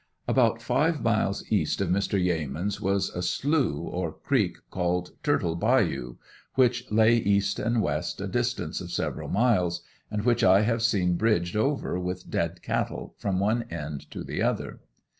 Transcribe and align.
About 0.27 0.63
five 0.63 0.99
miles 1.03 1.45
east 1.51 1.79
of 1.79 1.89
Mr. 1.89 2.19
Yeamans' 2.19 2.81
was 2.81 3.11
a 3.11 3.21
slough 3.21 3.85
or 3.93 4.11
creek 4.11 4.57
called 4.71 5.11
"Turtle 5.21 5.55
bayou" 5.55 6.15
which 6.55 6.91
lay 6.91 7.17
east 7.17 7.59
and 7.59 7.83
west 7.83 8.19
a 8.19 8.27
distance 8.27 8.81
of 8.81 8.89
several 8.91 9.29
miles, 9.29 9.83
and 10.09 10.25
which 10.25 10.43
I 10.43 10.61
have 10.61 10.81
seen 10.81 11.17
bridged 11.17 11.55
over 11.55 11.99
with 11.99 12.31
dead 12.31 12.63
cattle, 12.63 13.13
from 13.19 13.39
one 13.39 13.61
end 13.69 14.09
to 14.09 14.23
the 14.23 14.41
other. 14.41 14.79